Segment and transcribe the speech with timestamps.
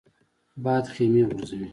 [0.63, 1.67] باد خیمې غورځوي